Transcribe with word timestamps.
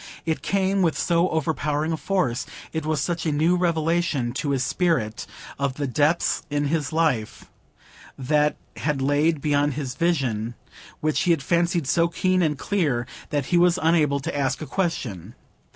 It 0.25 0.41
came 0.41 0.81
with 0.81 0.97
so 0.97 1.29
overpowering 1.29 1.91
a 1.91 1.95
force,—it 1.95 2.87
was 2.87 2.99
such 3.01 3.27
a 3.27 3.31
new 3.31 3.55
revelation 3.55 4.33
to 4.33 4.49
his 4.49 4.63
spirit, 4.63 5.27
of 5.59 5.75
the 5.75 5.85
depths 5.85 6.41
in 6.49 6.67
life 6.91 7.47
that 8.17 8.55
had 8.77 8.99
lain 8.99 9.37
beyond 9.37 9.73
his 9.75 9.93
vision, 9.93 10.55
which 11.01 11.19
he 11.19 11.29
had 11.29 11.43
fancied 11.43 11.85
so 11.85 12.07
keen 12.07 12.41
and 12.41 12.57
clear,—that 12.57 13.45
he 13.45 13.59
was 13.59 13.77
unable 13.79 14.19
to 14.21 14.35
ask 14.35 14.59
a 14.59 14.65
question. 14.65 15.35